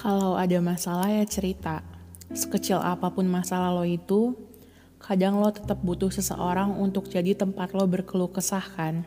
[0.00, 1.84] Kalau ada masalah ya cerita.
[2.32, 4.32] Sekecil apa pun masalah lo itu,
[4.96, 9.04] kadang lo tetap butuh seseorang untuk jadi tempat lo berkeluh kesah kan?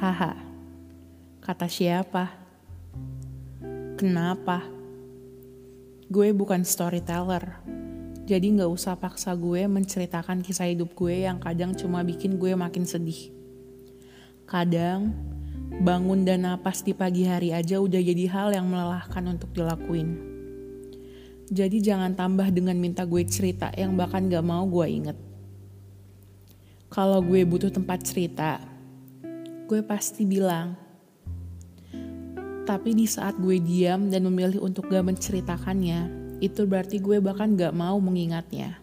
[0.00, 0.40] Haha,
[1.44, 2.32] kata siapa?
[4.00, 4.64] Kenapa?
[6.08, 7.60] Gue bukan storyteller,
[8.24, 12.88] jadi gak usah paksa gue menceritakan kisah hidup gue yang kadang cuma bikin gue makin
[12.88, 13.28] sedih.
[14.48, 15.12] Kadang,
[15.78, 20.18] bangun dan napas di pagi hari aja udah jadi hal yang melelahkan untuk dilakuin.
[21.50, 25.18] Jadi jangan tambah dengan minta gue cerita yang bahkan gak mau gue inget.
[26.90, 28.62] Kalau gue butuh tempat cerita,
[29.66, 30.74] gue pasti bilang.
[32.66, 36.06] Tapi di saat gue diam dan memilih untuk gak menceritakannya,
[36.38, 38.78] itu berarti gue bahkan gak mau mengingatnya.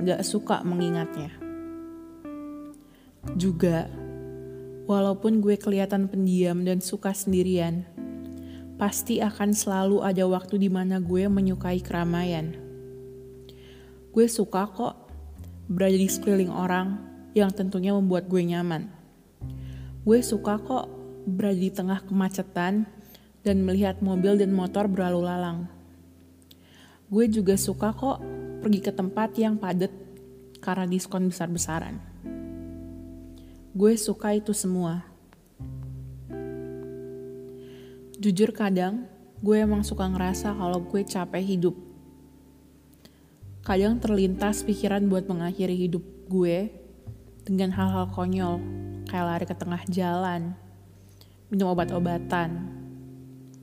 [0.00, 1.36] Gak suka mengingatnya.
[3.36, 3.92] Juga,
[4.86, 7.82] Walaupun gue kelihatan pendiam dan suka sendirian,
[8.78, 12.54] pasti akan selalu ada waktu di mana gue menyukai keramaian.
[14.14, 14.94] Gue suka kok
[15.66, 17.02] berada di sekeliling orang
[17.34, 18.86] yang tentunya membuat gue nyaman.
[20.06, 20.86] Gue suka kok
[21.26, 22.86] berada di tengah kemacetan
[23.42, 25.66] dan melihat mobil dan motor berlalu lalang.
[27.10, 28.22] Gue juga suka kok
[28.62, 29.90] pergi ke tempat yang padat
[30.62, 32.15] karena diskon besar-besaran.
[33.76, 35.04] Gue suka itu semua.
[38.16, 39.04] Jujur kadang,
[39.44, 41.76] gue emang suka ngerasa kalau gue capek hidup.
[43.60, 46.72] Kadang terlintas pikiran buat mengakhiri hidup gue
[47.44, 48.64] dengan hal-hal konyol,
[49.12, 50.56] kayak lari ke tengah jalan,
[51.52, 52.72] minum obat-obatan.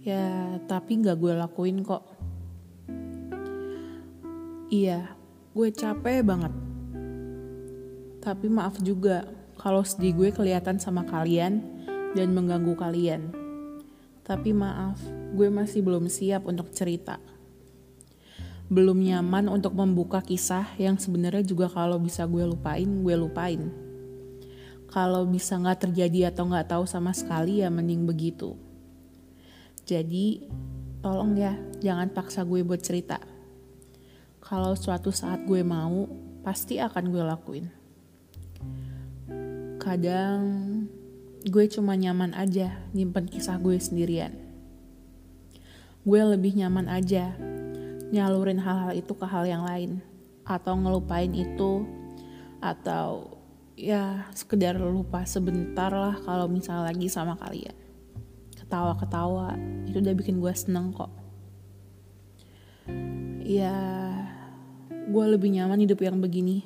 [0.05, 2.05] Ya, tapi gak gue lakuin kok.
[4.70, 5.09] Iya,
[5.58, 6.53] gue capek banget.
[8.22, 11.61] Tapi maaf juga, kalau sedih gue kelihatan sama kalian
[12.17, 13.33] dan mengganggu kalian.
[14.23, 14.97] Tapi maaf,
[15.35, 17.19] gue masih belum siap untuk cerita.
[18.71, 23.61] Belum nyaman untuk membuka kisah yang sebenarnya juga kalau bisa gue lupain, gue lupain.
[24.87, 28.55] Kalau bisa nggak terjadi atau nggak tahu sama sekali ya mending begitu.
[29.83, 30.47] Jadi
[31.03, 33.19] tolong ya jangan paksa gue buat cerita.
[34.39, 36.08] Kalau suatu saat gue mau,
[36.45, 37.83] pasti akan gue lakuin
[39.83, 40.39] kadang
[41.44, 44.32] gue cuma nyaman aja nyimpen kisah gue sendirian.
[46.08, 47.36] Gue lebih nyaman aja
[48.16, 49.99] nyalurin hal-hal itu ke hal yang lain
[50.48, 51.83] atau ngelupain itu
[52.64, 53.36] atau
[53.76, 57.76] ya sekedar lupa sebentar lah kalau misal lagi sama kalian.
[58.55, 61.11] Ketawa-ketawa itu udah bikin gue seneng kok.
[63.43, 63.76] Ya
[65.11, 66.64] gue lebih nyaman hidup yang begini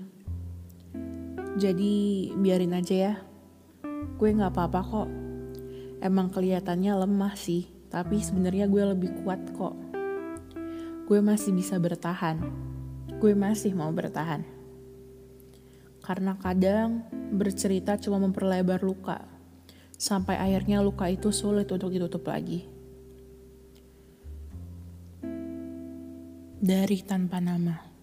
[1.57, 1.93] jadi
[2.37, 3.13] biarin aja ya.
[4.21, 5.09] Gue nggak apa-apa kok.
[5.97, 9.73] Emang kelihatannya lemah sih, tapi sebenarnya gue lebih kuat kok.
[11.09, 12.37] Gue masih bisa bertahan.
[13.17, 14.45] Gue masih mau bertahan.
[16.05, 19.25] Karena kadang bercerita cuma memperlebar luka.
[19.97, 22.69] Sampai akhirnya luka itu sulit untuk ditutup lagi.
[26.61, 27.96] Dari tanpa nama.